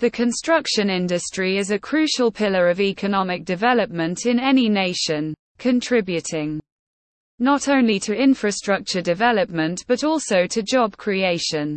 [0.00, 6.58] The construction industry is a crucial pillar of economic development in any nation, contributing
[7.38, 11.76] not only to infrastructure development but also to job creation.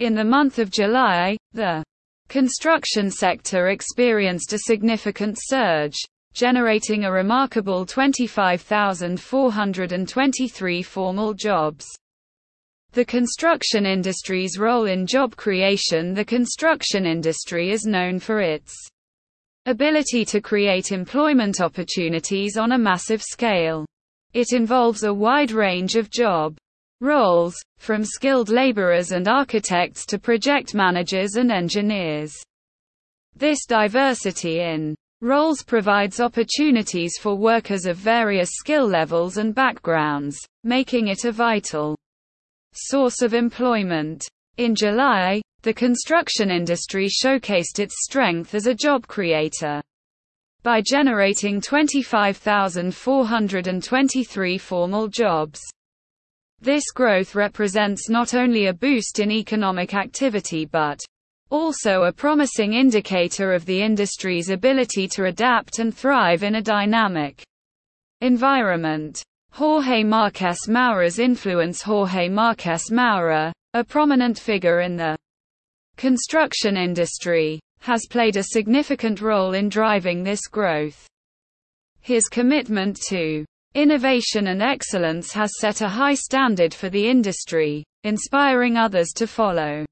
[0.00, 1.82] In the month of July, the
[2.28, 5.96] construction sector experienced a significant surge,
[6.34, 11.86] generating a remarkable 25,423 formal jobs.
[12.94, 18.74] The construction industry's role in job creation The construction industry is known for its
[19.64, 23.86] ability to create employment opportunities on a massive scale.
[24.34, 26.58] It involves a wide range of job
[27.00, 32.34] roles, from skilled laborers and architects to project managers and engineers.
[33.34, 41.08] This diversity in roles provides opportunities for workers of various skill levels and backgrounds, making
[41.08, 41.96] it a vital
[42.74, 44.26] source of employment.
[44.56, 49.80] In July, the construction industry showcased its strength as a job creator
[50.62, 55.60] by generating 25,423 formal jobs.
[56.60, 61.00] This growth represents not only a boost in economic activity but
[61.50, 67.42] also a promising indicator of the industry's ability to adapt and thrive in a dynamic
[68.20, 69.22] environment.
[69.54, 75.14] Jorge Marques Moura's influence Jorge Marques Moura, a prominent figure in the
[75.98, 81.06] construction industry, has played a significant role in driving this growth.
[82.00, 88.78] His commitment to innovation and excellence has set a high standard for the industry, inspiring
[88.78, 89.84] others to follow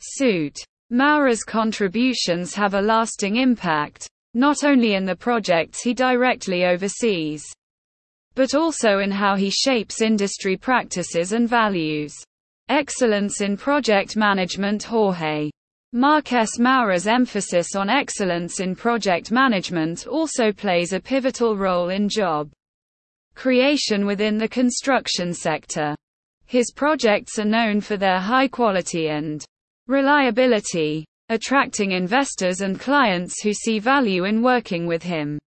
[0.00, 0.56] suit.
[0.88, 7.44] Moura's contributions have a lasting impact, not only in the projects he directly oversees,
[8.38, 12.14] but also in how he shapes industry practices and values.
[12.68, 15.50] Excellence in project management Jorge
[15.92, 22.48] Marques Moura's emphasis on excellence in project management also plays a pivotal role in job
[23.34, 25.96] creation within the construction sector.
[26.46, 29.44] His projects are known for their high quality and
[29.88, 35.40] reliability, attracting investors and clients who see value in working with him.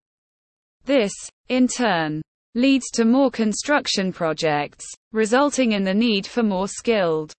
[0.84, 1.14] This,
[1.48, 2.20] in turn,
[2.54, 7.32] leads to more construction projects, resulting in the need for more skilled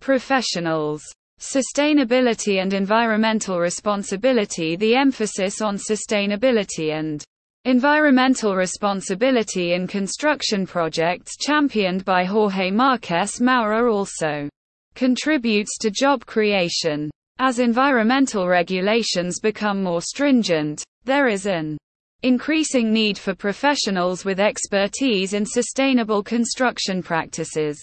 [0.00, 1.02] professionals.
[1.38, 7.24] Sustainability and environmental responsibility The emphasis on sustainability and
[7.64, 14.48] environmental responsibility in construction projects championed by Jorge Marques Moura also
[14.94, 17.10] contributes to job creation.
[17.38, 21.78] As environmental regulations become more stringent, there is an
[22.22, 27.80] increasing need for professionals with expertise in sustainable construction practices.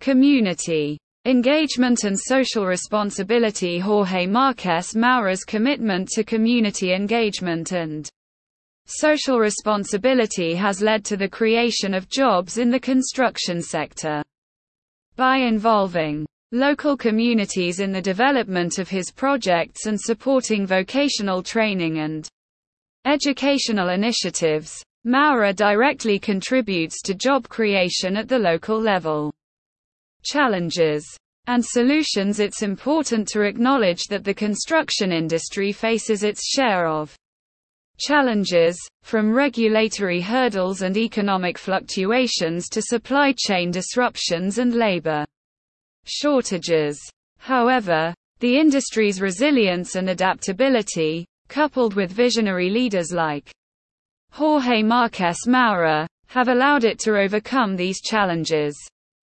[0.00, 8.08] Community engagement and social responsibility Jorge Marques Moura's commitment to community engagement and
[8.86, 14.22] social responsibility has led to the creation of jobs in the construction sector.
[15.14, 22.28] By involving local communities in the development of his projects and supporting vocational training and
[23.04, 24.80] Educational initiatives.
[25.04, 29.32] Moura directly contributes to job creation at the local level.
[30.24, 31.04] Challenges
[31.48, 37.16] and solutions It's important to acknowledge that the construction industry faces its share of
[37.98, 45.24] challenges, from regulatory hurdles and economic fluctuations to supply chain disruptions and labor
[46.04, 47.00] shortages.
[47.38, 53.52] However, the industry's resilience and adaptability, coupled with visionary leaders like
[54.30, 58.74] Jorge Marques Moura, have allowed it to overcome these challenges.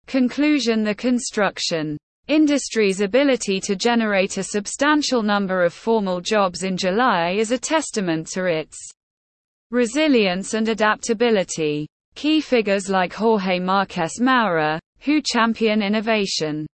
[0.06, 7.30] Conclusion The construction industry's ability to generate a substantial number of formal jobs in July
[7.30, 8.78] is a testament to its
[9.72, 11.88] resilience and adaptability.
[12.14, 16.68] Key figures like Jorge Marques Moura, who champion innovation,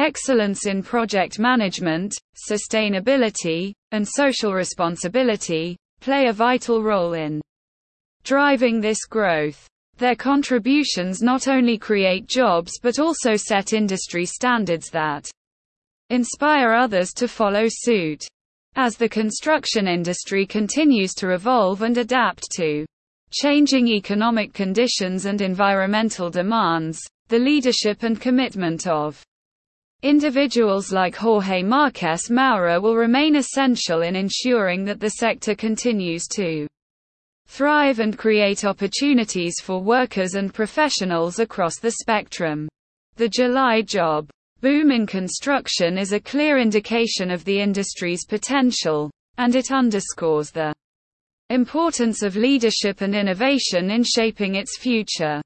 [0.00, 2.14] excellence in project management,
[2.50, 7.42] sustainability, and social responsibility, play a vital role in
[8.24, 9.66] driving this growth.
[9.98, 15.30] Their contributions not only create jobs but also set industry standards that
[16.08, 18.26] inspire others to follow suit.
[18.76, 22.86] As the construction industry continues to evolve and adapt to
[23.32, 29.22] changing economic conditions and environmental demands, the leadership and commitment of
[30.02, 36.66] Individuals like Jorge Marques Moura will remain essential in ensuring that the sector continues to
[37.46, 42.66] thrive and create opportunities for workers and professionals across the spectrum.
[43.16, 44.30] The July job
[44.62, 50.72] boom in construction is a clear indication of the industry's potential, and it underscores the
[51.50, 55.42] importance of leadership and innovation in shaping its future.